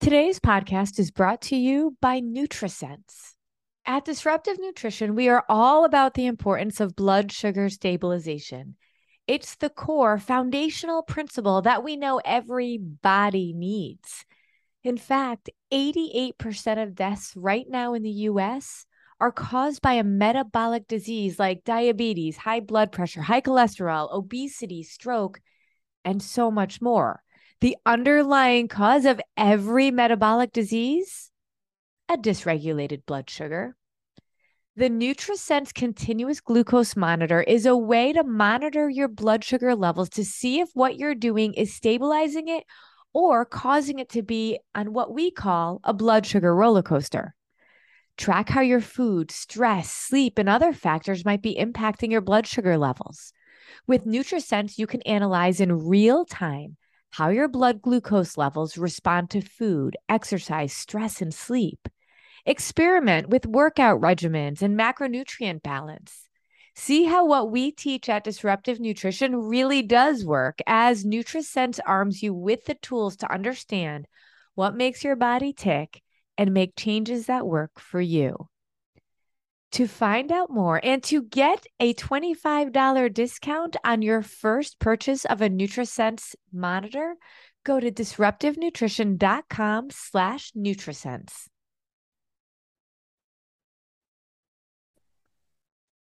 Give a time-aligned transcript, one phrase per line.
[0.00, 3.34] Today's podcast is brought to you by NutriSense.
[3.84, 8.76] At Disruptive Nutrition, we are all about the importance of blood sugar stabilization.
[9.26, 14.24] It's the core foundational principle that we know every body needs.
[14.82, 18.86] In fact, 88% of deaths right now in the US
[19.20, 25.42] are caused by a metabolic disease like diabetes, high blood pressure, high cholesterol, obesity, stroke,
[26.06, 27.22] and so much more
[27.60, 31.30] the underlying cause of every metabolic disease?
[32.08, 33.76] A dysregulated blood sugar.
[34.76, 40.24] The NutriSense continuous glucose monitor is a way to monitor your blood sugar levels to
[40.24, 42.64] see if what you're doing is stabilizing it
[43.12, 47.34] or causing it to be on what we call a blood sugar roller coaster.
[48.16, 52.78] Track how your food, stress, sleep, and other factors might be impacting your blood sugar
[52.78, 53.32] levels.
[53.86, 56.76] With NutriSense, you can analyze in real time
[57.10, 61.88] how your blood glucose levels respond to food, exercise, stress, and sleep.
[62.46, 66.28] Experiment with workout regimens and macronutrient balance.
[66.76, 72.32] See how what we teach at Disruptive Nutrition really does work as NutriSense arms you
[72.32, 74.06] with the tools to understand
[74.54, 76.02] what makes your body tick
[76.38, 78.49] and make changes that work for you.
[79.72, 85.40] To find out more and to get a $25 discount on your first purchase of
[85.40, 87.14] a NutriSense monitor,
[87.62, 91.46] go to disruptivenutrition.com slash NutriSense.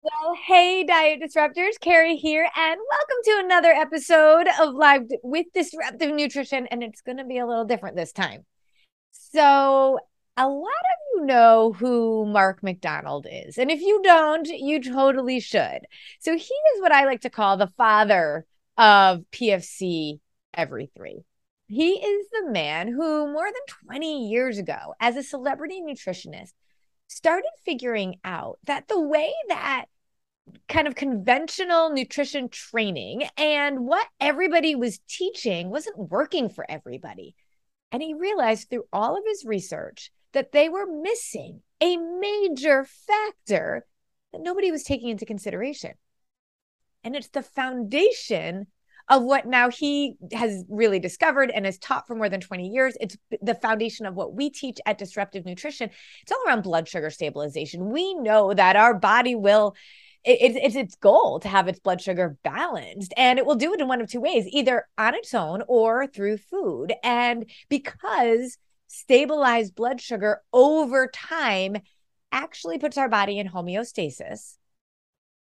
[0.02, 6.14] Well, hey, Diet Disruptors, Carrie here, and welcome to another episode of Live with Disruptive
[6.14, 6.68] Nutrition.
[6.68, 8.46] And it's going to be a little different this time.
[9.10, 9.98] So,
[10.38, 13.58] a lot of you know who Mark Macdonald is.
[13.58, 15.80] And if you don't, you totally should.
[16.20, 20.20] So he is what I like to call the father of PFC
[20.54, 21.24] every three.
[21.66, 26.52] He is the man who, more than 20 years ago, as a celebrity nutritionist,
[27.08, 29.86] started figuring out that the way that
[30.68, 37.34] kind of conventional nutrition training and what everybody was teaching wasn't working for everybody.
[37.90, 43.86] And he realized through all of his research that they were missing a major factor
[44.32, 45.92] that nobody was taking into consideration.
[47.04, 48.66] And it's the foundation
[49.08, 52.96] of what now he has really discovered and has taught for more than 20 years.
[53.00, 55.90] It's the foundation of what we teach at Disruptive Nutrition.
[56.22, 57.90] It's all around blood sugar stabilization.
[57.90, 59.74] We know that our body will.
[60.24, 63.80] It, it's its goal to have its blood sugar balanced, and it will do it
[63.80, 66.92] in one of two ways either on its own or through food.
[67.02, 68.58] And because
[68.88, 71.78] stabilized blood sugar over time
[72.32, 74.56] actually puts our body in homeostasis.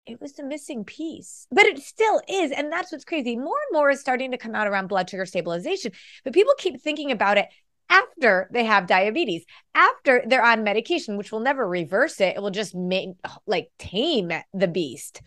[0.06, 2.50] It was the missing piece, but it still is.
[2.50, 3.36] And that's what's crazy.
[3.36, 5.92] More and more is starting to come out around blood sugar stabilization,
[6.24, 7.46] but people keep thinking about it
[7.88, 12.36] after they have diabetes, after they're on medication, which will never reverse it.
[12.36, 13.10] It will just make
[13.46, 15.20] like tame the beast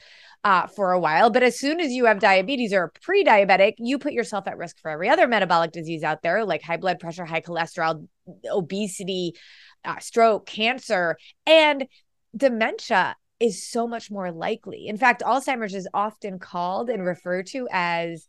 [0.44, 1.30] uh, for a while.
[1.30, 4.80] But as soon as you have diabetes or pre diabetic, you put yourself at risk
[4.80, 8.08] for every other metabolic disease out there, like high blood pressure, high cholesterol,
[8.50, 9.34] obesity,
[9.86, 11.88] uh, stroke, cancer, and
[12.36, 14.88] dementia is so much more likely.
[14.88, 18.28] In fact, Alzheimer's is often called and referred to as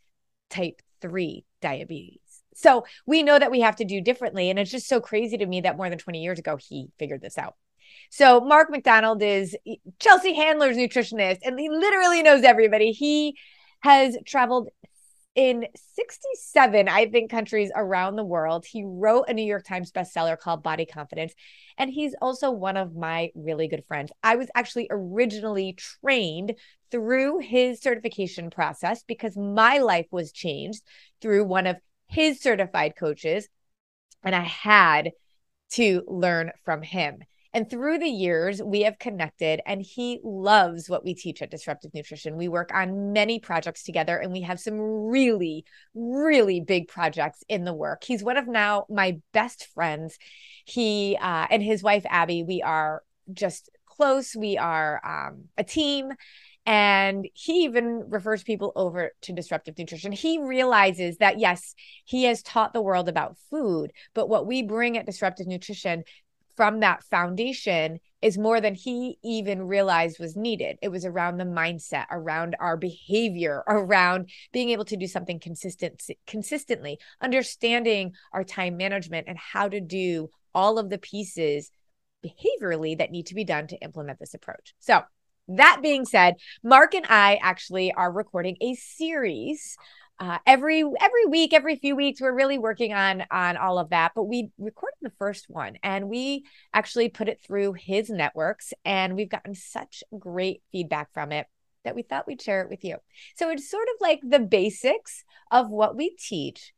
[0.50, 2.27] type 3 diabetes.
[2.58, 4.50] So we know that we have to do differently.
[4.50, 7.22] And it's just so crazy to me that more than 20 years ago, he figured
[7.22, 7.55] this out.
[8.10, 9.56] So Mark Macdonald is
[10.00, 12.90] Chelsea Handler's nutritionist, and he literally knows everybody.
[12.90, 13.37] He
[13.81, 14.70] has traveled
[15.37, 18.66] in 67, I think, countries around the world.
[18.66, 21.34] He wrote a New York Times bestseller called Body Confidence.
[21.76, 24.10] And he's also one of my really good friends.
[24.25, 26.55] I was actually originally trained
[26.90, 30.82] through his certification process because my life was changed
[31.20, 31.76] through one of
[32.08, 33.49] his certified coaches.
[34.22, 35.12] And I had
[35.72, 37.22] to learn from him.
[37.55, 41.94] And through the years, we have connected, and he loves what we teach at Disruptive
[41.94, 42.37] Nutrition.
[42.37, 45.64] We work on many projects together, and we have some really,
[45.94, 48.05] really big projects in the work.
[48.05, 50.19] He's one of now my best friends.
[50.66, 53.02] He uh, and his wife, Abby, we are
[53.32, 54.37] just close.
[54.37, 56.12] We are um, a team.
[56.69, 60.12] And he even refers people over to disruptive nutrition.
[60.12, 61.75] He realizes that, yes,
[62.05, 66.05] he has taught the world about food, but what we bring at disruptive nutrition
[66.59, 70.76] from that foundation is more than he even realized was needed.
[70.82, 76.03] It was around the mindset, around our behavior, around being able to do something consistent
[76.26, 81.70] consistently, understanding our time management and how to do all of the pieces
[82.23, 84.75] behaviorally that need to be done to implement this approach.
[84.81, 85.05] So,
[85.48, 89.76] that being said, Mark and I actually are recording a series
[90.20, 94.12] uh, every every week, every few weeks, we're really working on on all of that.
[94.16, 99.14] But we recorded the first one, and we actually put it through his networks, and
[99.14, 101.46] we've gotten such great feedback from it
[101.84, 102.96] that we thought we'd share it with you.
[103.36, 106.72] So it's sort of like the basics of what we teach,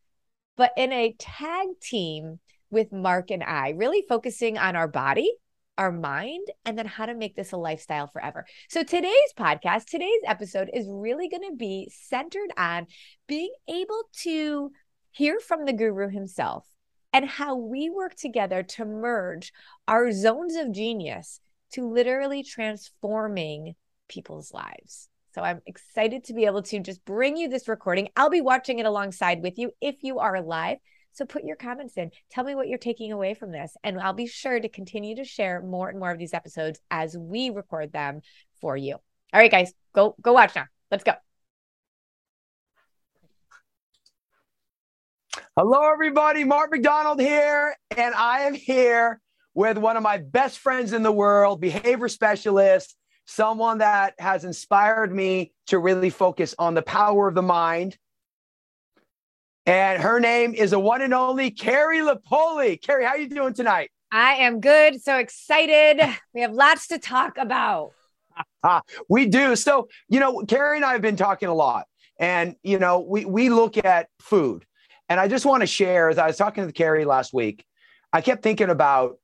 [0.58, 2.40] but in a tag team
[2.70, 5.32] with Mark and I, really focusing on our body
[5.80, 8.44] our mind, and then how to make this a lifestyle forever.
[8.68, 12.86] So today's podcast, today's episode is really going to be centered on
[13.26, 14.72] being able to
[15.10, 16.66] hear from the guru himself
[17.14, 19.54] and how we work together to merge
[19.88, 21.40] our zones of genius
[21.72, 23.74] to literally transforming
[24.06, 25.08] people's lives.
[25.34, 28.10] So I'm excited to be able to just bring you this recording.
[28.16, 30.76] I'll be watching it alongside with you if you are live.
[31.12, 32.10] So put your comments in.
[32.30, 33.76] Tell me what you're taking away from this.
[33.82, 37.16] And I'll be sure to continue to share more and more of these episodes as
[37.16, 38.20] we record them
[38.60, 38.94] for you.
[38.94, 40.66] All right, guys, go go watch now.
[40.90, 41.12] Let's go.
[45.56, 46.44] Hello, everybody.
[46.44, 49.20] Mark Macdonald here, and I am here
[49.54, 52.96] with one of my best friends in the world, behavior specialist,
[53.26, 57.96] someone that has inspired me to really focus on the power of the mind
[59.66, 62.80] and her name is the one and only Carrie Lupoli.
[62.80, 63.90] Carrie, how you doing tonight?
[64.12, 65.00] I am good.
[65.02, 66.00] So excited.
[66.34, 67.92] We have lots to talk about.
[69.08, 69.56] We do.
[69.56, 71.86] So, you know, Carrie and I have been talking a lot.
[72.18, 74.64] And, you know, we, we look at food.
[75.08, 77.64] And I just want to share, as I was talking to Carrie last week,
[78.12, 79.16] I kept thinking about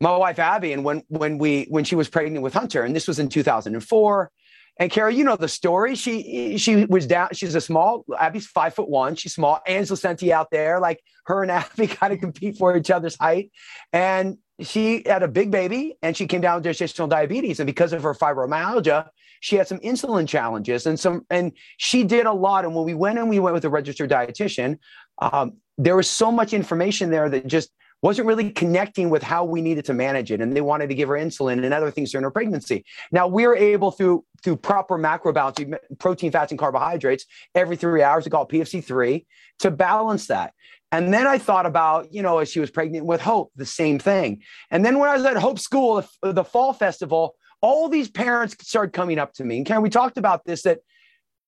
[0.00, 3.06] my wife Abby and when when we when she was pregnant with Hunter, and this
[3.06, 4.30] was in 2004.
[4.78, 5.94] And Carrie, you know the story.
[5.94, 7.28] She she was down.
[7.32, 8.04] She's a small.
[8.18, 9.14] Abby's five foot one.
[9.16, 9.60] She's small.
[9.66, 13.52] Angela Senti out there, like her and Abby, kind of compete for each other's height.
[13.92, 17.60] And she had a big baby, and she came down with gestational diabetes.
[17.60, 19.08] And because of her fibromyalgia,
[19.40, 21.26] she had some insulin challenges and some.
[21.28, 22.64] And she did a lot.
[22.64, 24.78] And when we went and we went with a registered dietitian,
[25.20, 27.70] um, there was so much information there that just
[28.02, 30.40] wasn't really connecting with how we needed to manage it.
[30.40, 32.84] And they wanted to give her insulin and other things during her pregnancy.
[33.12, 38.02] Now we are able through through proper macro balancing, protein, fats, and carbohydrates every three
[38.02, 39.24] hours, we call it PFC3,
[39.60, 40.52] to balance that.
[40.90, 43.98] And then I thought about, you know, as she was pregnant with Hope, the same
[43.98, 44.42] thing.
[44.70, 48.92] And then when I was at Hope School, the, fall festival, all these parents started
[48.92, 49.58] coming up to me.
[49.58, 50.80] And Karen, we talked about this that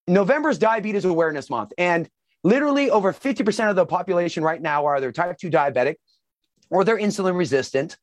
[0.06, 1.72] November is Diabetes Awareness Month.
[1.76, 2.08] And
[2.44, 5.96] literally over 50% of the population right now are either type 2 diabetic
[6.70, 7.96] or they're insulin resistant.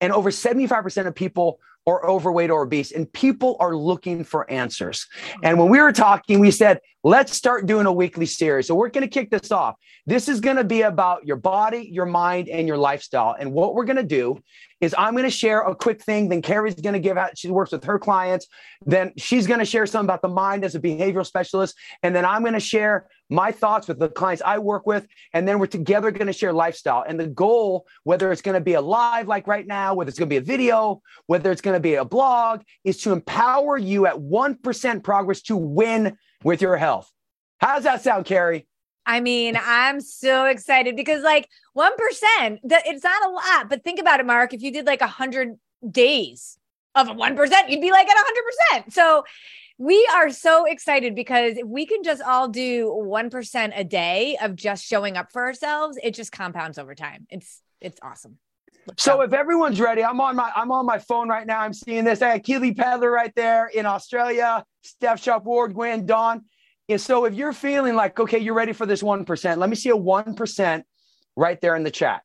[0.00, 5.06] And over 75% of people are overweight or obese, and people are looking for answers.
[5.42, 8.66] And when we were talking, we said, let's start doing a weekly series.
[8.66, 9.76] So we're going to kick this off.
[10.04, 13.34] This is going to be about your body, your mind, and your lifestyle.
[13.38, 14.38] And what we're going to do
[14.80, 16.28] is I'm going to share a quick thing.
[16.28, 18.46] Then Carrie's going to give out, she works with her clients.
[18.84, 21.74] Then she's going to share something about the mind as a behavioral specialist.
[22.02, 25.06] And then I'm going to share my thoughts with the clients I work with.
[25.32, 27.04] And then we're together going to share lifestyle.
[27.06, 30.18] And the goal, whether it's going to be a live like right now, whether it's
[30.18, 33.76] going to be a video, whether it's going to be a blog, is to empower
[33.76, 37.10] you at 1% progress to win with your health.
[37.60, 38.66] How does that sound, Carrie?
[39.04, 41.90] I mean, I'm so excited because like 1%,
[42.62, 44.52] it's not a lot, but think about it, Mark.
[44.52, 45.58] If you did like 100
[45.90, 46.58] days
[46.94, 48.26] of 1%, you'd be like at
[48.76, 48.92] 100%.
[48.92, 49.24] So
[49.78, 54.56] we are so excited because if we can just all do 1% a day of
[54.56, 57.26] just showing up for ourselves, it just compounds over time.
[57.30, 58.38] It's it's awesome.
[58.96, 61.60] So if everyone's ready, I'm on my I'm on my phone right now.
[61.60, 62.22] I'm seeing this.
[62.22, 66.44] I got Keely Pedler right there in Australia, Steph Sharp Ward, Gwen, Dawn.
[66.88, 69.90] And so if you're feeling like, okay, you're ready for this 1%, let me see
[69.90, 70.82] a 1%
[71.36, 72.22] right there in the chat.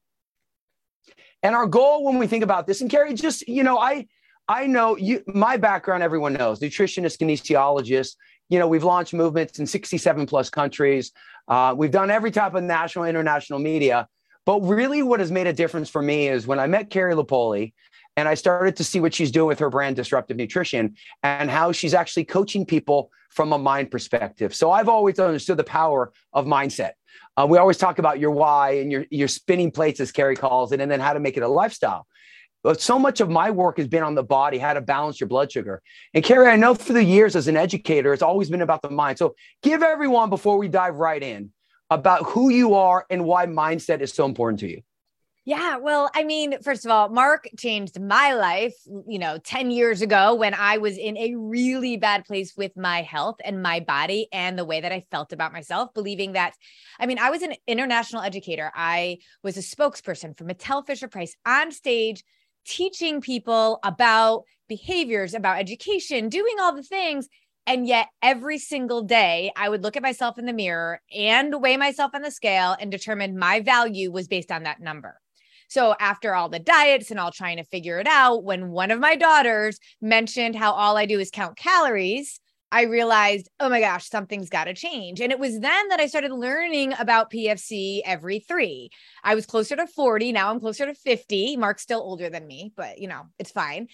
[1.43, 4.07] And our goal when we think about this, and Carrie, just, you know, I
[4.47, 8.15] I know you my background, everyone knows, nutritionist, kinesiologist.
[8.49, 11.11] You know, we've launched movements in 67 plus countries.
[11.47, 14.07] Uh, we've done every type of national, international media.
[14.45, 17.73] But really, what has made a difference for me is when I met Carrie Lupoli
[18.17, 21.71] and I started to see what she's doing with her brand Disruptive Nutrition and how
[21.71, 24.53] she's actually coaching people from a mind perspective.
[24.53, 26.91] So I've always understood the power of mindset.
[27.35, 30.71] Uh, we always talk about your why and your, your spinning plates, as Carrie calls
[30.71, 32.05] it, and then how to make it a lifestyle.
[32.63, 35.27] But so much of my work has been on the body, how to balance your
[35.27, 35.81] blood sugar.
[36.13, 38.89] And Carrie, I know for the years as an educator, it's always been about the
[38.89, 39.17] mind.
[39.17, 41.51] So give everyone, before we dive right in,
[41.89, 44.81] about who you are and why mindset is so important to you.
[45.45, 50.01] Yeah, well, I mean, first of all, Mark changed my life, you know, 10 years
[50.01, 54.29] ago when I was in a really bad place with my health and my body
[54.31, 56.53] and the way that I felt about myself, believing that,
[56.97, 58.71] I mean, I was an international educator.
[58.73, 62.23] I was a spokesperson for Mattel Fisher Price on stage,
[62.65, 67.27] teaching people about behaviors, about education, doing all the things.
[67.65, 71.77] And yet, every single day, I would look at myself in the mirror and weigh
[71.77, 75.19] myself on the scale and determine my value was based on that number.
[75.69, 78.99] So, after all the diets and all trying to figure it out, when one of
[78.99, 82.39] my daughters mentioned how all I do is count calories,
[82.73, 85.21] I realized, oh my gosh, something's got to change.
[85.21, 88.89] And it was then that I started learning about PFC every three.
[89.23, 90.31] I was closer to 40.
[90.31, 91.55] Now I'm closer to 50.
[91.57, 93.89] Mark's still older than me, but you know, it's fine.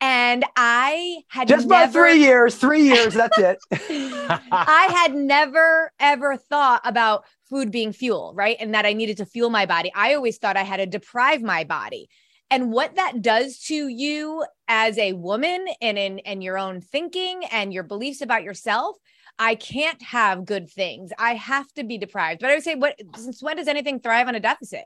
[0.00, 3.12] And I had just never, about three years, three years.
[3.12, 3.58] That's it.
[3.70, 8.56] I had never, ever thought about food being fuel, right?
[8.58, 9.92] And that I needed to fuel my body.
[9.94, 12.08] I always thought I had to deprive my body
[12.52, 17.44] and what that does to you as a woman and in and your own thinking
[17.50, 18.96] and your beliefs about yourself
[19.38, 21.10] i can't have good things.
[21.18, 22.40] I have to be deprived.
[22.40, 24.84] But i would say what since when does anything thrive on a deficit?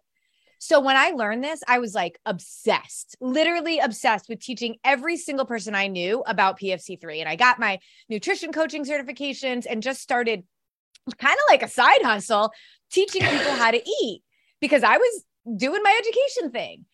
[0.58, 5.44] So when i learned this i was like obsessed literally obsessed with teaching every single
[5.44, 10.44] person i knew about pfc3 and i got my nutrition coaching certifications and just started
[11.18, 12.50] kind of like a side hustle
[12.90, 14.22] teaching people how to eat
[14.60, 15.24] because i was
[15.56, 16.86] doing my education thing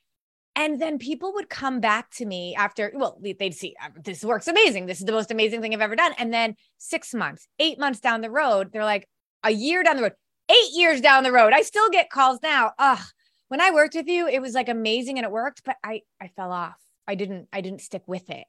[0.54, 4.48] and then people would come back to me after, well, they'd see uh, this works
[4.48, 4.86] amazing.
[4.86, 6.12] This is the most amazing thing I've ever done.
[6.18, 9.08] And then six months, eight months down the road, they're like,
[9.44, 10.12] a year down the road,
[10.50, 11.52] eight years down the road.
[11.52, 12.72] I still get calls now.
[12.78, 13.04] Ugh,
[13.48, 16.28] when I worked with you, it was like amazing and it worked, but I I
[16.28, 16.78] fell off.
[17.08, 18.44] I didn't I didn't stick with it.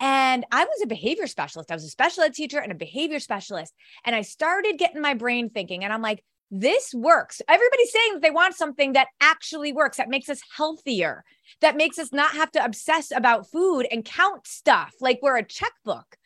[0.00, 1.70] And I was a behavior specialist.
[1.70, 3.72] I was a special ed teacher and a behavior specialist.
[4.04, 7.40] And I started getting my brain thinking, and I'm like, this works.
[7.48, 11.24] Everybody's saying that they want something that actually works, that makes us healthier,
[11.60, 15.44] that makes us not have to obsess about food and count stuff like we're a
[15.44, 16.16] checkbook.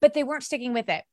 [0.00, 1.04] But they weren't sticking with it.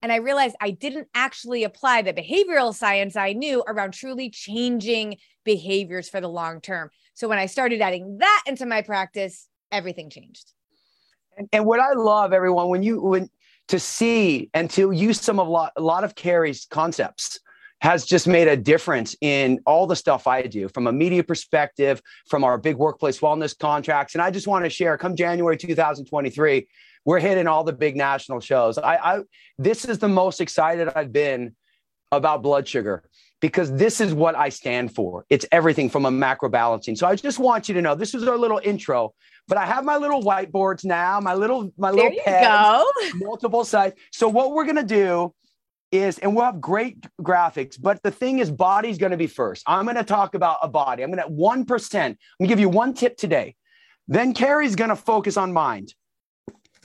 [0.00, 5.16] And I realized I didn't actually apply the behavioral science I knew around truly changing
[5.44, 6.90] behaviors for the long term.
[7.14, 10.52] So when I started adding that into my practice, everything changed.
[11.36, 13.28] And, and what I love, everyone, when you when
[13.68, 17.40] to see and to use some of lot, a lot of Carrie's concepts
[17.80, 22.02] has just made a difference in all the stuff I do from a media perspective,
[22.28, 24.14] from our big workplace wellness contracts.
[24.14, 26.66] And I just want to share come January 2023,
[27.04, 28.78] we're hitting all the big national shows.
[28.78, 29.20] I, I
[29.58, 31.54] this is the most excited I've been
[32.10, 33.04] about blood sugar
[33.40, 35.24] because this is what I stand for.
[35.30, 36.96] It's everything from a macro balancing.
[36.96, 39.14] So I just want you to know this is our little intro,
[39.46, 44.00] but I have my little whiteboards now, my little my there little pads, multiple sites.
[44.12, 45.32] So what we're gonna do
[45.90, 49.62] is, and we'll have great graphics, but the thing is, body's going to be first.
[49.66, 51.02] I'm going to talk about a body.
[51.02, 51.54] I'm going to 1%.
[51.54, 53.54] I'm going to give you one tip today.
[54.06, 55.94] Then Carrie's going to focus on mind,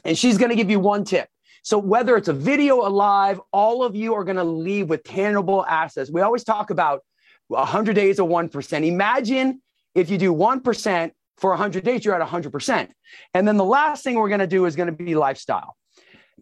[0.03, 1.27] and she's going to give you one tip.
[1.63, 5.03] So whether it's a video, a live, all of you are going to leave with
[5.03, 6.12] tangible assets.
[6.12, 7.01] We always talk about
[7.48, 8.86] 100 days of 1%.
[8.86, 9.62] Imagine
[9.95, 12.89] if you do 1% for 100 days, you're at 100%.
[13.33, 15.77] And then the last thing we're going to do is going to be lifestyle.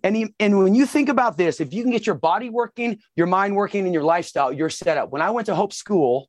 [0.03, 2.99] And, he, and when you think about this, if you can get your body working,
[3.15, 5.11] your mind working, and your lifestyle, you're set up.
[5.11, 6.27] When I went to Hope School,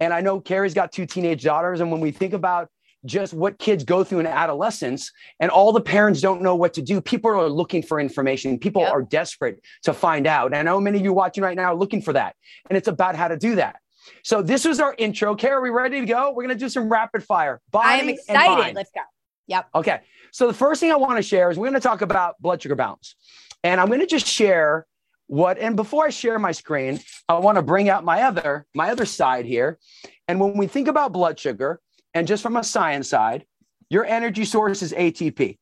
[0.00, 2.68] and I know Carrie's got two teenage daughters, and when we think about
[3.04, 5.10] just what kids go through in adolescence,
[5.40, 8.58] and all the parents don't know what to do, people are looking for information.
[8.58, 8.92] People yep.
[8.92, 10.46] are desperate to find out.
[10.46, 12.36] And I know many of you watching right now are looking for that,
[12.68, 13.76] and it's about how to do that.
[14.22, 15.34] So this was our intro.
[15.34, 16.30] Carrie, are we ready to go?
[16.30, 17.60] We're going to do some rapid fire.
[17.70, 18.74] Body I am excited.
[18.74, 19.00] Let's go.
[19.48, 19.68] Yep.
[19.74, 20.00] Okay.
[20.32, 22.62] So the first thing I want to share is we're going to talk about blood
[22.62, 23.16] sugar balance.
[23.64, 24.86] And I'm going to just share
[25.26, 28.90] what and before I share my screen, I want to bring out my other my
[28.90, 29.78] other side here.
[30.26, 31.80] And when we think about blood sugar
[32.14, 33.44] and just from a science side,
[33.90, 35.58] your energy source is ATP.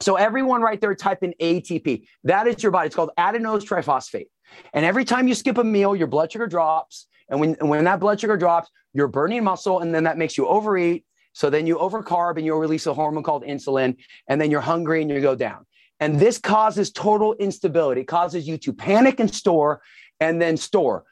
[0.00, 2.06] So everyone right there type in ATP.
[2.24, 2.86] That is your body.
[2.86, 4.28] It's called adenosine triphosphate.
[4.74, 7.06] And every time you skip a meal, your blood sugar drops.
[7.28, 10.46] And when, when that blood sugar drops, you're burning muscle, and then that makes you
[10.46, 13.96] overeat, so then you overcarb and you'll release a hormone called insulin,
[14.28, 15.66] and then you're hungry and you go down.
[16.00, 18.00] And this causes total instability.
[18.02, 19.82] It causes you to panic and store
[20.20, 21.04] and then store.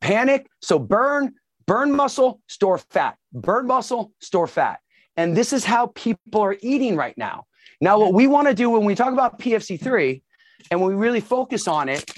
[0.00, 1.34] Panic, so burn,
[1.68, 3.18] Burn muscle, store fat.
[3.30, 4.80] Burn muscle, store fat.
[5.18, 7.44] And this is how people are eating right now.
[7.82, 10.22] Now, what we want to do when we talk about PFC3
[10.70, 12.10] and we really focus on it,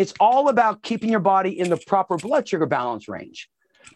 [0.00, 3.48] it's all about keeping your body in the proper blood sugar balance range.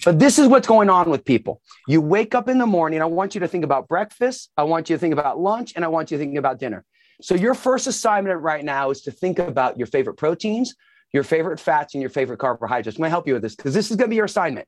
[0.04, 1.60] But this is what's going on with people.
[1.86, 3.00] You wake up in the morning.
[3.00, 4.50] I want you to think about breakfast.
[4.56, 5.72] I want you to think about lunch.
[5.76, 6.84] And I want you to think about dinner.
[7.20, 10.74] So, your first assignment right now is to think about your favorite proteins,
[11.12, 12.96] your favorite fats, and your favorite carbohydrates.
[12.96, 14.66] I'm going to help you with this because this is going to be your assignment.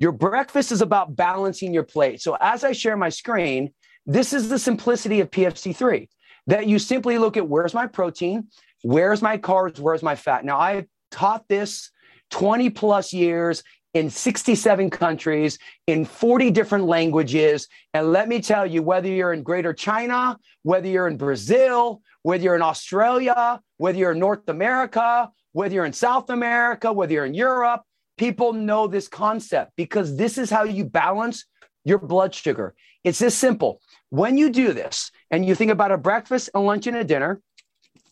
[0.00, 2.20] Your breakfast is about balancing your plate.
[2.20, 3.72] So, as I share my screen,
[4.06, 6.08] this is the simplicity of PFC3
[6.48, 8.48] that you simply look at where's my protein,
[8.82, 10.44] where's my carbs, where's my fat.
[10.44, 11.90] Now, I've taught this
[12.30, 13.62] 20 plus years
[13.94, 17.68] in 67 countries in 40 different languages.
[17.94, 22.44] And let me tell you, whether you're in Greater China, whether you're in Brazil, whether
[22.44, 27.26] you're in Australia, whether you're in North America, whether you're in South America, whether you're
[27.26, 27.82] in Europe,
[28.18, 31.46] people know this concept because this is how you balance
[31.84, 32.74] your blood sugar.
[33.04, 33.80] It's this simple.
[34.10, 37.40] When you do this and you think about a breakfast, a lunch, and a dinner,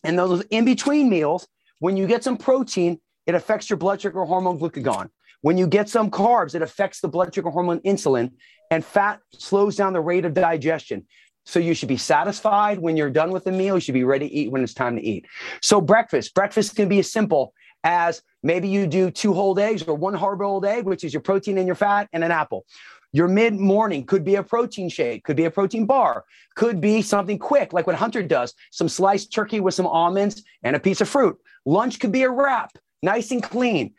[0.03, 1.47] and those in between meals,
[1.79, 5.09] when you get some protein, it affects your blood sugar hormone glucagon.
[5.41, 8.31] When you get some carbs, it affects the blood sugar hormone insulin,
[8.71, 11.05] and fat slows down the rate of digestion.
[11.45, 13.75] So you should be satisfied when you're done with the meal.
[13.75, 15.25] You should be ready to eat when it's time to eat.
[15.61, 17.53] So breakfast, breakfast can be as simple
[17.85, 21.21] as maybe you do two whole eggs or one hard boiled egg, which is your
[21.21, 22.65] protein and your fat, and an apple.
[23.13, 26.25] Your mid morning could be a protein shake, could be a protein bar,
[26.55, 30.75] could be something quick, like what Hunter does some sliced turkey with some almonds and
[30.75, 31.37] a piece of fruit.
[31.65, 33.93] Lunch could be a wrap, nice and clean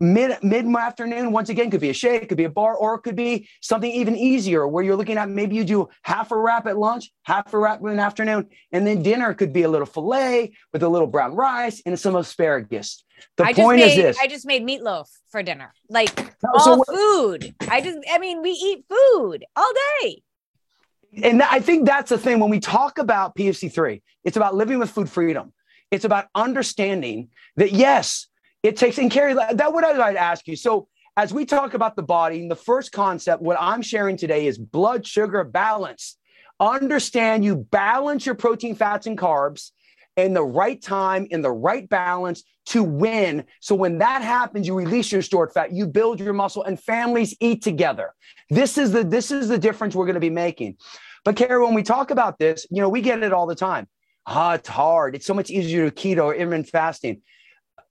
[0.00, 3.00] mid mid afternoon once again could be a shake could be a bar or it
[3.00, 6.66] could be something even easier where you're looking at maybe you do half a wrap
[6.66, 9.86] at lunch half a wrap in the afternoon and then dinner could be a little
[9.86, 13.04] filet with a little brown rice and some asparagus.
[13.36, 14.18] The I point made, is this.
[14.20, 15.72] I just made meatloaf for dinner.
[15.88, 17.54] Like all what, food.
[17.70, 20.22] I just i mean we eat food all day.
[21.22, 24.90] And i think that's the thing when we talk about pfc3 it's about living with
[24.90, 25.52] food freedom.
[25.90, 28.26] It's about understanding that yes
[28.64, 30.56] it takes, and Carrie, that what I'd ask you.
[30.56, 34.58] So, as we talk about the body, the first concept, what I'm sharing today is
[34.58, 36.16] blood sugar balance.
[36.58, 39.70] Understand you balance your protein, fats, and carbs
[40.16, 43.44] in the right time, in the right balance to win.
[43.60, 47.36] So when that happens, you release your stored fat, you build your muscle, and families
[47.40, 48.14] eat together.
[48.48, 50.78] This is the this is the difference we're going to be making.
[51.22, 53.88] But Carrie, when we talk about this, you know, we get it all the time.
[54.26, 55.14] Ah, it's hard.
[55.14, 57.20] It's so much easier to keto or intermittent fasting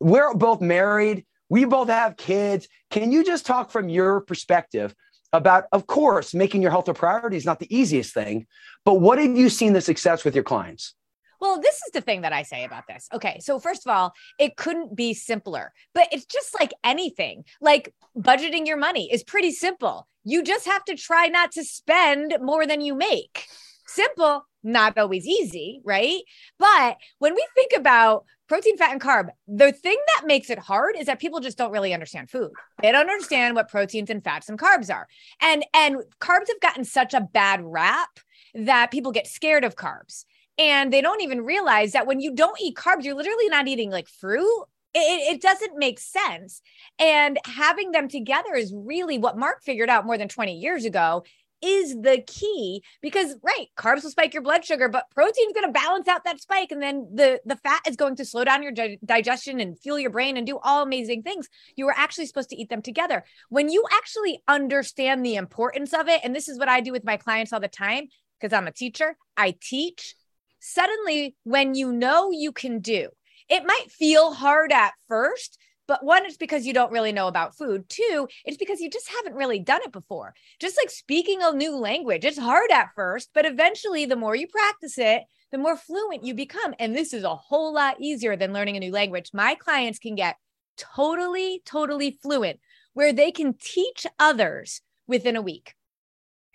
[0.04, 1.26] we're both married.
[1.50, 2.68] We both have kids.
[2.90, 4.94] Can you just talk from your perspective
[5.32, 8.46] about, of course, making your health a priority is not the easiest thing,
[8.86, 10.94] but what have you seen the success with your clients?
[11.40, 13.10] Well, this is the thing that I say about this.
[13.14, 13.40] Okay.
[13.42, 17.44] So, first of all, it couldn't be simpler, but it's just like anything.
[17.60, 20.08] Like budgeting your money is pretty simple.
[20.24, 23.46] You just have to try not to spend more than you make.
[23.86, 26.22] Simple, not always easy, right?
[26.58, 30.96] But when we think about protein, fat, and carb, the thing that makes it hard
[30.98, 32.52] is that people just don't really understand food.
[32.82, 35.08] They don't understand what proteins and fats and carbs are.
[35.42, 38.20] And and carbs have gotten such a bad rap
[38.54, 40.26] that people get scared of carbs.
[40.60, 43.90] And they don't even realize that when you don't eat carbs, you're literally not eating
[43.90, 46.62] like fruit it, it, doesn't make sense.
[47.00, 51.24] And having them together is really what Mark figured out more than 20 years ago
[51.64, 55.66] is the key because right carbs will spike your blood sugar but protein is going
[55.66, 58.62] to balance out that spike and then the the fat is going to slow down
[58.62, 61.48] your di- digestion and fuel your brain and do all amazing things.
[61.76, 63.24] You were actually supposed to eat them together.
[63.50, 67.04] When you actually understand the importance of it and this is what i do with
[67.04, 68.08] my clients all the time
[68.40, 70.16] because i'm a teacher i teach
[70.60, 73.10] suddenly when you know you can do
[73.50, 77.58] it might feel hard at first but one, it's because you don't really know about
[77.58, 77.90] food.
[77.90, 80.34] Two, it's because you just haven't really done it before.
[80.60, 84.48] Just like speaking a new language, it's hard at first, but eventually, the more you
[84.48, 86.74] practice it, the more fluent you become.
[86.80, 89.30] And this is a whole lot easier than learning a new language.
[89.34, 90.38] My clients can get
[90.78, 92.60] totally, totally fluent
[92.94, 95.76] where they can teach others within a week.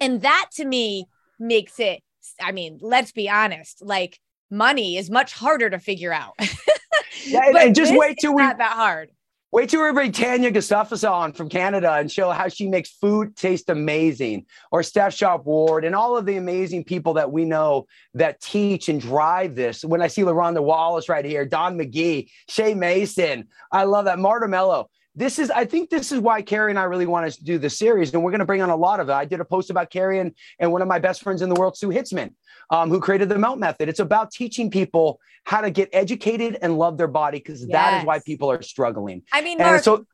[0.01, 1.07] And that to me
[1.39, 2.03] makes it,
[2.41, 4.19] I mean, let's be honest, like
[4.51, 6.35] money is much harder to figure out.
[7.27, 9.11] yeah, and, and just wait till we that hard.
[9.51, 13.35] Wait till we bring Tanya Gustafsson on from Canada and show how she makes food
[13.35, 17.87] taste amazing, or Steph Sharp Ward, and all of the amazing people that we know
[18.13, 19.83] that teach and drive this.
[19.83, 24.19] When I see LaRonda Wallace right here, Don McGee, Shay Mason, I love that.
[24.19, 24.91] Marta Mello.
[25.19, 27.69] This is, I think this is why Carrie and I really wanted to do the
[27.69, 29.13] series, and we're going to bring on a lot of it.
[29.13, 31.57] I did a post about Carrie and, and one of my best friends in the
[31.57, 32.31] world, Sue Hitzmann
[32.71, 33.89] um, who created the Melt Method.
[33.89, 37.71] It's about teaching people how to get educated and love their body because yes.
[37.73, 39.23] that is why people are struggling.
[39.33, 40.05] I mean, Mark, so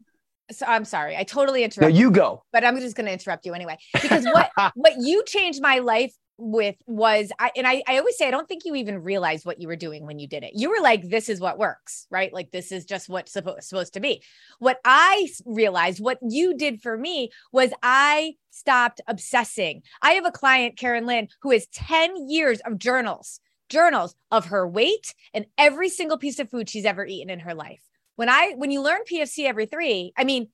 [0.51, 1.17] so I'm sorry.
[1.17, 1.95] I totally interrupted.
[1.95, 2.45] No, you go.
[2.53, 6.15] But I'm just going to interrupt you anyway because what what you changed my life
[6.37, 9.61] with was I and I, I always say I don't think you even realized what
[9.61, 10.53] you were doing when you did it.
[10.55, 12.33] You were like, this is what works, right?
[12.33, 14.23] Like this is just what's supposed supposed to be.
[14.59, 19.83] What I realized, what you did for me was I stopped obsessing.
[20.03, 24.67] I have a client, Karen Lynn, who has 10 years of journals, journals of her
[24.69, 27.83] weight and every single piece of food she's ever eaten in her life.
[28.17, 30.49] When I when you learn PFC every three, I mean,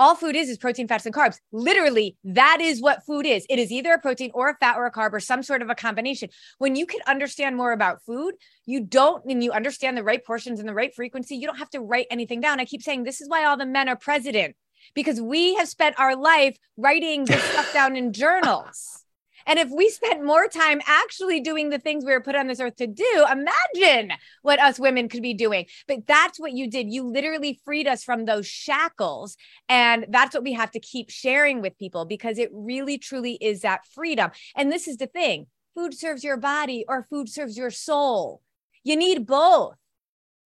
[0.00, 1.38] all food is is protein, fats, and carbs.
[1.52, 3.44] Literally, that is what food is.
[3.50, 5.68] It is either a protein or a fat or a carb or some sort of
[5.68, 6.30] a combination.
[6.56, 8.34] When you can understand more about food,
[8.64, 11.70] you don't, and you understand the right portions and the right frequency, you don't have
[11.70, 12.60] to write anything down.
[12.60, 14.56] I keep saying this is why all the men are president
[14.94, 19.04] because we have spent our life writing this stuff down in journals.
[19.50, 22.60] And if we spent more time actually doing the things we were put on this
[22.60, 25.66] earth to do, imagine what us women could be doing.
[25.88, 26.88] But that's what you did.
[26.88, 29.36] You literally freed us from those shackles.
[29.68, 33.62] And that's what we have to keep sharing with people because it really, truly is
[33.62, 34.30] that freedom.
[34.54, 38.42] And this is the thing food serves your body or food serves your soul.
[38.84, 39.74] You need both.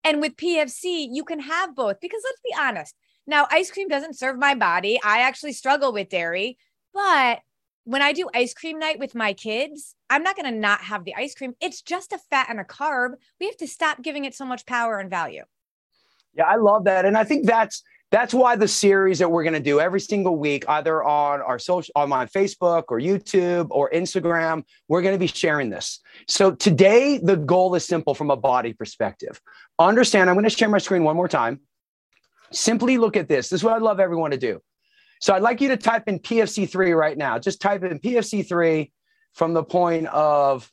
[0.02, 2.94] And with PFC, you can have both because let's be honest.
[3.26, 4.98] Now, ice cream doesn't serve my body.
[5.04, 6.56] I actually struggle with dairy,
[6.94, 7.40] but
[7.84, 11.04] when I do ice cream night with my kids, I'm not going to not have
[11.04, 11.54] the ice cream.
[11.60, 13.12] It's just a fat and a carb.
[13.38, 15.44] We have to stop giving it so much power and value.
[16.34, 17.04] Yeah, I love that.
[17.04, 20.36] And I think that's that's why the series that we're going to do every single
[20.36, 25.18] week either on our social on my Facebook or YouTube or Instagram, we're going to
[25.18, 26.00] be sharing this.
[26.28, 29.40] So today the goal is simple from a body perspective.
[29.78, 31.60] Understand, I'm going to share my screen one more time.
[32.52, 33.48] Simply look at this.
[33.48, 34.60] This is what I'd love everyone to do.
[35.20, 37.38] So I'd like you to type in PFC3 right now.
[37.38, 38.90] Just type in PFC3
[39.32, 40.70] from the point of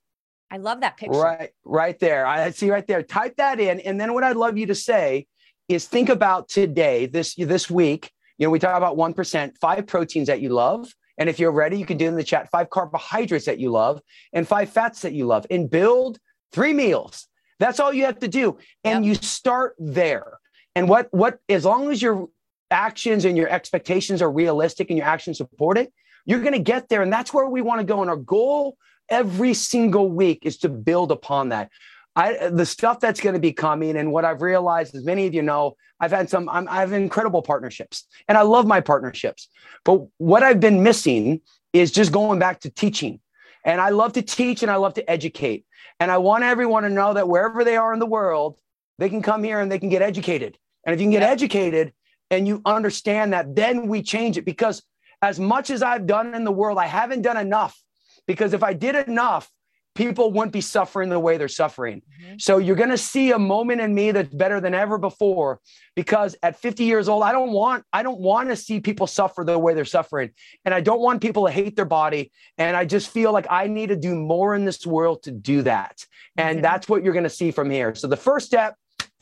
[0.51, 1.17] I love that picture.
[1.17, 2.25] Right, right there.
[2.25, 3.01] I see right there.
[3.01, 3.79] Type that in.
[3.79, 5.27] And then what I'd love you to say
[5.69, 8.11] is think about today, this this week.
[8.37, 10.91] You know, we talk about 1%, five proteins that you love.
[11.17, 14.01] And if you're ready, you can do in the chat five carbohydrates that you love
[14.33, 16.17] and five fats that you love and build
[16.51, 17.27] three meals.
[17.59, 18.57] That's all you have to do.
[18.83, 19.09] And yep.
[19.09, 20.39] you start there.
[20.75, 22.27] And what what as long as you're
[22.71, 25.93] actions and your expectations are realistic and your actions support it,
[26.25, 27.01] you're going to get there.
[27.01, 28.01] And that's where we want to go.
[28.01, 28.77] And our goal
[29.09, 31.69] every single week is to build upon that.
[32.15, 35.33] I, the stuff that's going to be coming and what I've realized, as many of
[35.33, 39.47] you know, I've had some, I'm, I have incredible partnerships and I love my partnerships.
[39.85, 41.41] But what I've been missing
[41.73, 43.19] is just going back to teaching.
[43.63, 45.65] And I love to teach and I love to educate.
[45.99, 48.59] And I want everyone to know that wherever they are in the world,
[48.97, 50.57] they can come here and they can get educated.
[50.83, 51.29] And if you can get yeah.
[51.29, 51.93] educated,
[52.31, 54.45] and you understand that, then we change it.
[54.45, 54.81] Because
[55.21, 57.77] as much as I've done in the world, I haven't done enough.
[58.25, 59.51] Because if I did enough,
[59.93, 62.01] people wouldn't be suffering the way they're suffering.
[62.01, 62.35] Mm-hmm.
[62.39, 65.59] So you're going to see a moment in me that's better than ever before
[65.95, 69.43] because at 50 years old I don't want I don't want to see people suffer
[69.43, 70.29] the way they're suffering
[70.63, 73.67] and I don't want people to hate their body and I just feel like I
[73.67, 76.05] need to do more in this world to do that.
[76.37, 76.63] And mm-hmm.
[76.63, 77.93] that's what you're going to see from here.
[77.93, 78.75] So the first step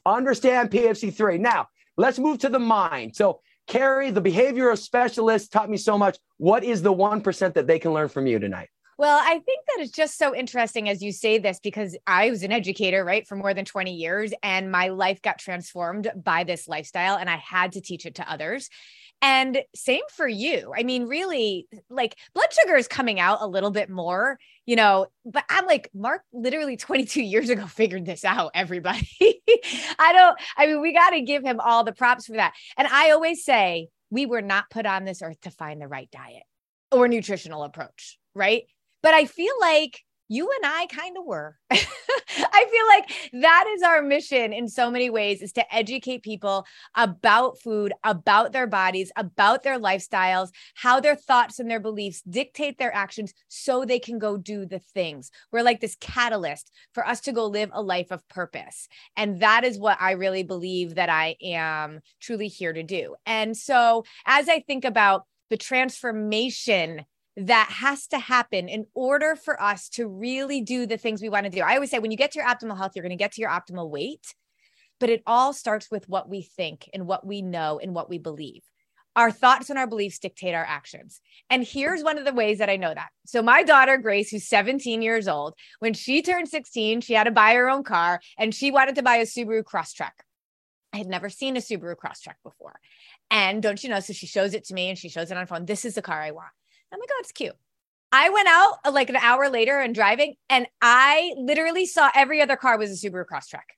[0.06, 1.40] understand PFC3.
[1.40, 1.68] Now,
[2.00, 3.14] Let's move to the mind.
[3.18, 6.18] So, Carrie, the behavioral specialist, taught me so much.
[6.38, 8.70] What is the 1% that they can learn from you tonight?
[8.98, 12.44] Well, I think that it's just so interesting as you say this because I was
[12.44, 16.70] an educator, right, for more than 20 years, and my life got transformed by this
[16.70, 18.70] lifestyle, and I had to teach it to others.
[19.22, 20.74] And same for you.
[20.76, 25.08] I mean, really, like blood sugar is coming out a little bit more, you know,
[25.26, 29.10] but I'm like, Mark literally 22 years ago figured this out, everybody.
[30.00, 32.54] I don't, I mean, we got to give him all the props for that.
[32.78, 36.10] And I always say, we were not put on this earth to find the right
[36.12, 36.44] diet
[36.92, 38.64] or nutritional approach, right?
[39.04, 41.58] But I feel like you and I kind of were.
[41.72, 46.66] I feel like that is our mission in so many ways is to educate people
[46.96, 52.78] about food, about their bodies, about their lifestyles, how their thoughts and their beliefs dictate
[52.78, 55.32] their actions so they can go do the things.
[55.52, 58.88] We're like this catalyst for us to go live a life of purpose.
[59.18, 63.16] And that is what I really believe that I am truly here to do.
[63.26, 67.06] And so as I think about the transformation
[67.40, 71.46] that has to happen in order for us to really do the things we want
[71.46, 71.62] to do.
[71.62, 73.42] I always say when you get to your optimal health, you're going to get to
[73.42, 74.34] your optimal weight,
[75.00, 78.18] but it all starts with what we think and what we know and what we
[78.18, 78.64] believe.
[79.16, 81.20] Our thoughts and our beliefs dictate our actions.
[81.50, 83.10] And here's one of the ways that I know that.
[83.26, 87.32] So, my daughter, Grace, who's 17 years old, when she turned 16, she had to
[87.32, 90.12] buy her own car and she wanted to buy a Subaru Crosstrek.
[90.94, 92.80] I had never seen a Subaru Crosstrek before.
[93.32, 94.00] And don't you know?
[94.00, 95.66] So she shows it to me and she shows it on phone.
[95.66, 96.52] This is the car I want.
[96.92, 97.56] I'm like, oh, it's cute.
[98.12, 102.42] I went out uh, like an hour later and driving, and I literally saw every
[102.42, 103.76] other car was a Subaru Crosstrek.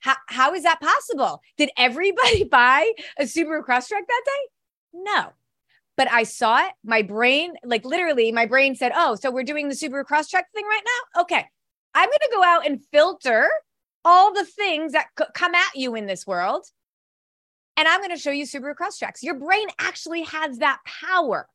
[0.00, 1.40] How, how is that possible?
[1.56, 4.48] Did everybody buy a Subaru Crosstrek that day?
[4.92, 5.32] No.
[5.96, 6.72] But I saw it.
[6.84, 10.66] My brain, like literally, my brain said, Oh, so we're doing the Subaru Crosstrek thing
[10.66, 11.22] right now?
[11.22, 11.46] Okay.
[11.94, 13.48] I'm going to go out and filter
[14.04, 16.66] all the things that c- come at you in this world.
[17.76, 19.22] And I'm going to show you Subaru Crosstreks.
[19.22, 21.48] Your brain actually has that power.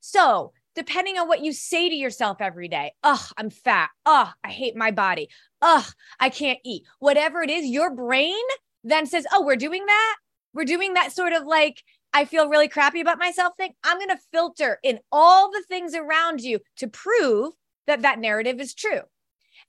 [0.00, 3.90] So, depending on what you say to yourself every day, oh, I'm fat.
[4.06, 5.28] Oh, I hate my body.
[5.60, 5.86] Oh,
[6.20, 6.84] I can't eat.
[6.98, 8.34] Whatever it is, your brain
[8.84, 10.16] then says, oh, we're doing that.
[10.54, 11.82] We're doing that sort of like,
[12.12, 13.72] I feel really crappy about myself thing.
[13.84, 17.52] I'm going to filter in all the things around you to prove
[17.86, 19.00] that that narrative is true.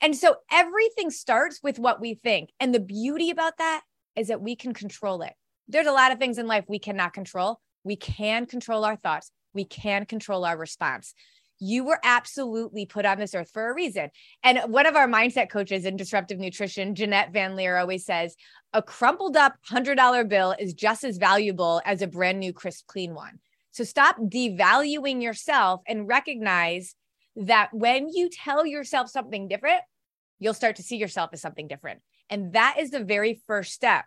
[0.01, 2.51] And so everything starts with what we think.
[2.59, 3.81] And the beauty about that
[4.15, 5.33] is that we can control it.
[5.67, 7.59] There's a lot of things in life we cannot control.
[7.83, 11.13] We can control our thoughts, we can control our response.
[11.59, 14.09] You were absolutely put on this earth for a reason.
[14.43, 18.35] And one of our mindset coaches in disruptive nutrition, Jeanette Van Leer, always says
[18.71, 23.13] a crumpled up $100 bill is just as valuable as a brand new, crisp, clean
[23.13, 23.39] one.
[23.71, 26.95] So stop devaluing yourself and recognize
[27.35, 29.81] that when you tell yourself something different,
[30.39, 32.01] you'll start to see yourself as something different.
[32.29, 34.05] And that is the very first step.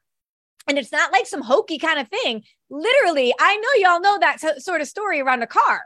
[0.68, 2.44] And it's not like some hokey kind of thing.
[2.70, 5.82] Literally, I know y'all know that sort of story around a car.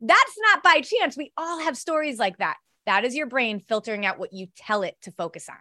[0.00, 1.16] That's not by chance.
[1.16, 2.56] We all have stories like that.
[2.86, 5.56] That is your brain filtering out what you tell it to focus on.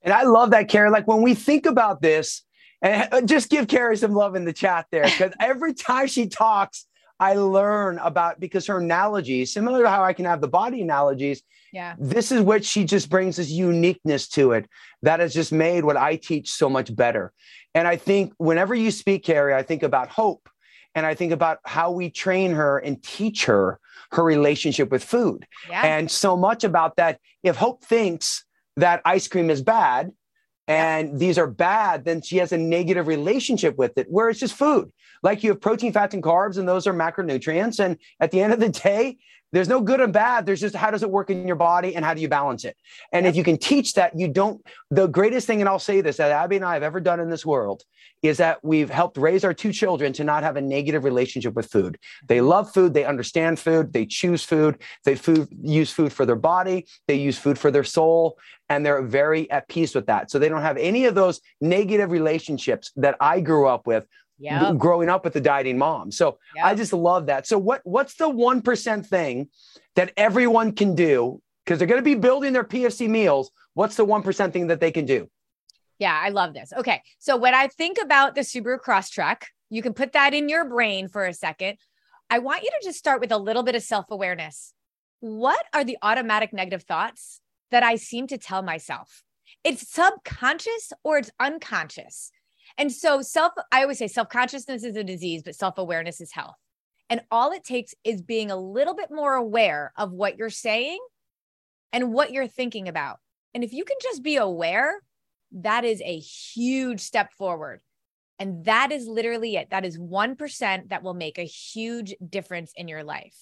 [0.00, 0.90] And I love that, Carrie.
[0.90, 2.44] Like when we think about this,
[2.80, 6.28] and uh, just give Carrie some love in the chat there, because every time she
[6.28, 6.86] talks,
[7.20, 11.42] I learn about because her analogies, similar to how I can have the body analogies,
[11.72, 11.94] yeah.
[11.98, 14.68] This is what she just brings this uniqueness to it
[15.02, 17.32] that has just made what I teach so much better.
[17.74, 20.48] And I think whenever you speak, Carrie, I think about hope
[20.94, 23.78] and I think about how we train her and teach her
[24.12, 25.46] her relationship with food.
[25.68, 25.84] Yeah.
[25.84, 27.20] And so much about that.
[27.42, 28.44] If Hope thinks
[28.76, 30.12] that ice cream is bad,
[30.68, 34.54] and these are bad, then she has a negative relationship with it, where it's just
[34.54, 34.92] food.
[35.22, 37.82] Like you have protein, fats, and carbs, and those are macronutrients.
[37.82, 39.18] And at the end of the day,
[39.52, 40.46] there's no good and bad.
[40.46, 42.76] There's just how does it work in your body and how do you balance it?
[43.12, 44.64] And if you can teach that, you don't.
[44.90, 47.30] The greatest thing, and I'll say this that Abby and I have ever done in
[47.30, 47.82] this world
[48.22, 51.70] is that we've helped raise our two children to not have a negative relationship with
[51.70, 51.98] food.
[52.26, 52.48] They mm-hmm.
[52.48, 56.86] love food, they understand food, they choose food, they food, use food for their body,
[57.06, 60.30] they use food for their soul, and they're very at peace with that.
[60.30, 64.04] So they don't have any of those negative relationships that I grew up with
[64.76, 66.10] growing up with the dieting mom.
[66.10, 66.64] So yep.
[66.64, 67.46] I just love that.
[67.46, 69.48] So what what's the 1% thing
[69.96, 73.50] that everyone can do because they're going to be building their PFC meals?
[73.74, 75.28] What's the 1% thing that they can do?
[75.98, 76.72] Yeah, I love this.
[76.76, 77.02] Okay.
[77.18, 81.08] So when I think about the Subaru Crosstrek, you can put that in your brain
[81.08, 81.78] for a second.
[82.30, 84.72] I want you to just start with a little bit of self-awareness.
[85.20, 89.24] What are the automatic negative thoughts that I seem to tell myself?
[89.64, 92.30] It's subconscious or it's unconscious.
[92.78, 96.32] And so, self, I always say self consciousness is a disease, but self awareness is
[96.32, 96.56] health.
[97.10, 100.98] And all it takes is being a little bit more aware of what you're saying
[101.92, 103.18] and what you're thinking about.
[103.54, 105.02] And if you can just be aware,
[105.52, 107.80] that is a huge step forward.
[108.38, 109.70] And that is literally it.
[109.70, 113.36] That is 1% that will make a huge difference in your life.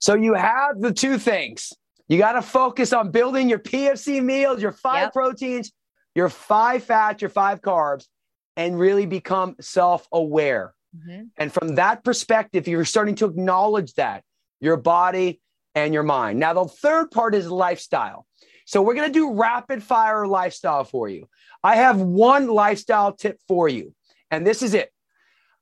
[0.00, 1.72] So you have the two things.
[2.08, 5.12] You got to focus on building your PFC meals, your five yep.
[5.12, 5.70] proteins,
[6.14, 8.06] your five fats, your five carbs,
[8.56, 10.74] and really become self aware.
[10.96, 11.24] Mm-hmm.
[11.38, 14.24] And from that perspective, you're starting to acknowledge that
[14.60, 15.40] your body
[15.74, 16.38] and your mind.
[16.38, 18.26] Now, the third part is lifestyle.
[18.66, 21.28] So, we're going to do rapid fire lifestyle for you.
[21.62, 23.94] I have one lifestyle tip for you,
[24.30, 24.92] and this is it.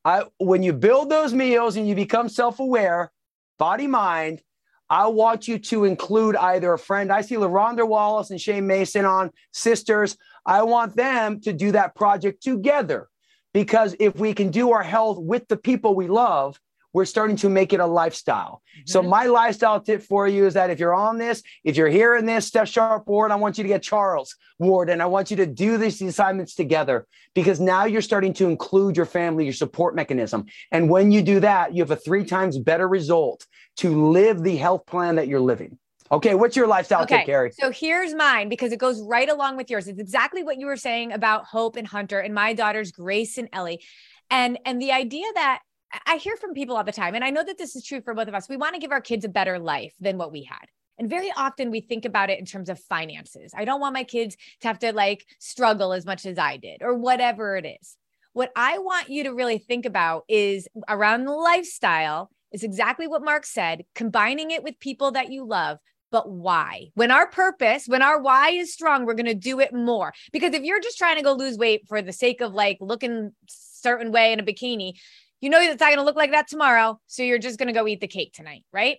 [0.05, 3.13] I, when you build those meals and you become self aware,
[3.59, 4.43] body, mind,
[4.89, 7.13] I want you to include either a friend.
[7.13, 10.17] I see LaRonda Wallace and Shane Mason on Sisters.
[10.47, 13.09] I want them to do that project together
[13.53, 16.59] because if we can do our health with the people we love,
[16.93, 18.63] we're starting to make it a lifestyle.
[18.75, 18.83] Mm-hmm.
[18.87, 22.27] So my lifestyle tip for you is that if you're on this, if you're hearing
[22.27, 25.37] this, Steph Sharp Ward, I want you to get Charles Ward and I want you
[25.39, 29.95] to do these assignments together because now you're starting to include your family, your support
[29.95, 30.47] mechanism.
[30.73, 33.47] And when you do that, you have a three times better result
[33.79, 35.79] to live the health plan that you're living.
[36.13, 37.19] Okay, what's your lifestyle okay.
[37.19, 37.53] tip, Carrie?
[37.53, 39.87] So here's mine because it goes right along with yours.
[39.87, 43.49] It's exactly what you were saying about Hope and Hunter and my daughters Grace and
[43.53, 43.81] Ellie.
[44.29, 45.61] And and the idea that
[46.07, 48.15] I hear from people all the time and I know that this is true for
[48.15, 48.49] both of us.
[48.49, 50.67] We want to give our kids a better life than what we had.
[50.99, 53.53] And very often we think about it in terms of finances.
[53.57, 56.83] I don't want my kids to have to like struggle as much as I did
[56.83, 57.97] or whatever it is.
[58.33, 63.25] What I want you to really think about is around the lifestyle is exactly what
[63.25, 65.79] Mark said, combining it with people that you love,
[66.11, 66.89] but why?
[66.95, 70.13] When our purpose, when our why is strong, we're going to do it more.
[70.33, 73.33] Because if you're just trying to go lose weight for the sake of like looking
[73.47, 74.95] certain way in a bikini,
[75.41, 77.01] you know it's not going to look like that tomorrow.
[77.07, 78.99] So you're just going to go eat the cake tonight, right?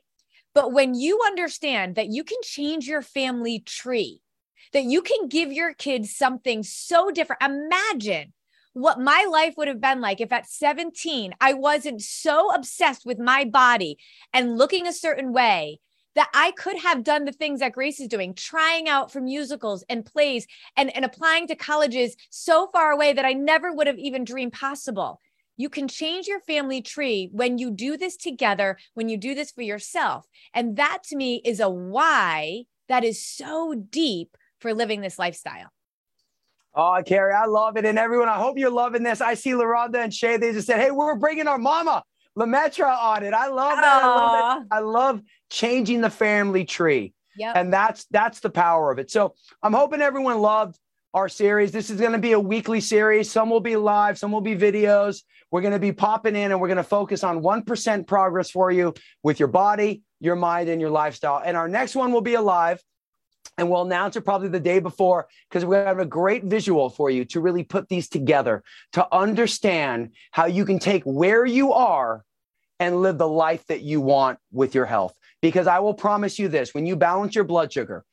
[0.53, 4.21] But when you understand that you can change your family tree,
[4.73, 7.43] that you can give your kids something so different.
[7.43, 8.33] Imagine
[8.73, 13.19] what my life would have been like if at 17 I wasn't so obsessed with
[13.19, 13.97] my body
[14.33, 15.79] and looking a certain way
[16.15, 19.83] that I could have done the things that Grace is doing, trying out for musicals
[19.89, 20.45] and plays
[20.75, 24.53] and, and applying to colleges so far away that I never would have even dreamed
[24.53, 25.19] possible.
[25.57, 29.51] You can change your family tree when you do this together, when you do this
[29.51, 30.25] for yourself.
[30.53, 35.71] And that to me is a why that is so deep for living this lifestyle.
[36.73, 37.85] Oh, Carrie, I love it.
[37.85, 39.21] And everyone, I hope you're loving this.
[39.21, 40.37] I see LaRonda and Shay.
[40.37, 42.03] They just said, hey, we're bringing our mama,
[42.37, 43.33] Lametra, on it.
[43.33, 44.03] I love that.
[44.03, 44.67] I love it.
[44.71, 47.13] I love changing the family tree.
[47.37, 47.55] Yep.
[47.55, 49.11] And that's that's the power of it.
[49.11, 50.79] So I'm hoping everyone loved
[51.13, 51.71] our series.
[51.71, 53.29] This is going to be a weekly series.
[53.29, 55.21] Some will be live, some will be videos.
[55.51, 58.71] We're going to be popping in and we're going to focus on 1% progress for
[58.71, 61.41] you with your body, your mind, and your lifestyle.
[61.43, 62.81] And our next one will be alive
[63.57, 67.09] and we'll announce it probably the day before because we have a great visual for
[67.09, 72.23] you to really put these together to understand how you can take where you are
[72.81, 75.13] and live the life that you want with your health.
[75.39, 78.03] Because I will promise you this when you balance your blood sugar,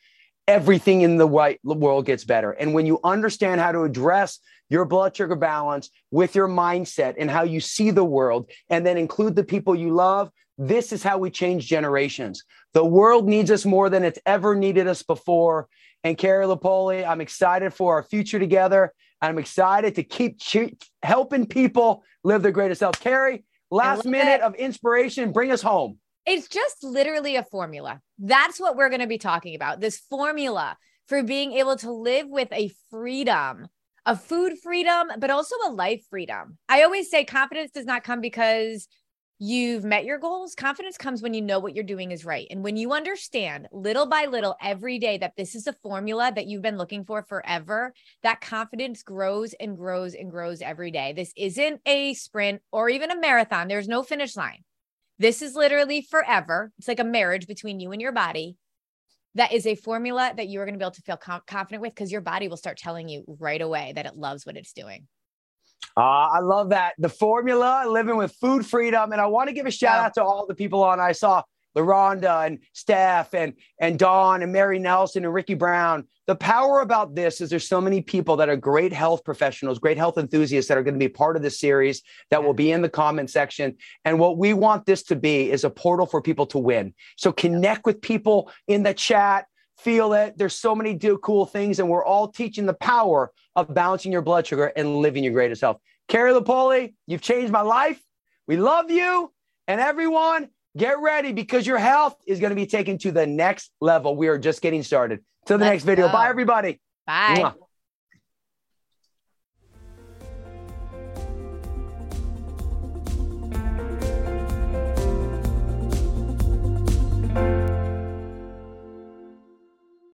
[0.47, 2.53] everything in the white world gets better.
[2.53, 7.31] And when you understand how to address your blood sugar balance with your mindset and
[7.31, 11.17] how you see the world, and then include the people you love, this is how
[11.17, 12.45] we change generations.
[12.75, 15.69] The world needs us more than it's ever needed us before.
[16.05, 18.93] And Carrie Lupoli, I'm excited for our future together.
[19.23, 20.41] I'm excited to keep
[21.03, 23.01] helping people live their greatest self.
[23.01, 24.43] Carrie, last minute it.
[24.43, 25.99] of inspiration, bring us home.
[26.27, 28.01] It's just literally a formula.
[28.19, 29.81] That's what we're going to be talking about.
[29.81, 30.77] This formula
[31.07, 33.69] for being able to live with a freedom,
[34.05, 36.59] a food freedom, but also a life freedom.
[36.69, 38.89] I always say confidence does not come because
[39.39, 40.55] you've met your goals.
[40.55, 42.47] Confidence comes when you know what you're doing is right.
[42.51, 46.47] And when you understand little by little every day that this is a formula that
[46.47, 51.13] you've been looking for forever, that confidence grows and grows and grows every day.
[51.13, 54.65] This isn't a sprint or even a marathon, there's no finish line.
[55.21, 56.73] This is literally forever.
[56.79, 58.57] It's like a marriage between you and your body.
[59.35, 61.83] That is a formula that you are going to be able to feel com- confident
[61.83, 64.73] with because your body will start telling you right away that it loves what it's
[64.73, 65.07] doing.
[65.97, 66.95] Uh, I love that.
[66.99, 69.13] The formula, living with food freedom.
[69.13, 71.01] And I want to give a shout out to all the people on.
[71.01, 71.43] I saw
[71.77, 76.07] LaRonda and Steph and, and Dawn and Mary Nelson and Ricky Brown.
[76.27, 79.97] The power about this is there's so many people that are great health professionals, great
[79.97, 82.83] health enthusiasts that are going to be part of this series that will be in
[82.83, 83.77] the comment section.
[84.05, 86.95] And what we want this to be is a portal for people to win.
[87.17, 89.47] So connect with people in the chat
[89.79, 90.37] feel it.
[90.37, 94.23] There's so many do cool things, and we're all teaching the power of balancing your
[94.23, 95.79] blood sugar and living your greatest health.
[96.09, 98.01] Carrie Lupoli, you've changed my life.
[98.47, 99.33] We love you.
[99.67, 103.71] And everyone, get ready because your health is going to be taken to the next
[103.81, 104.17] level.
[104.17, 105.21] We are just getting started.
[105.47, 106.07] To the Let's next video.
[106.07, 106.13] Go.
[106.13, 106.81] Bye, everybody.
[107.07, 107.37] Bye.
[107.39, 107.68] Mwah.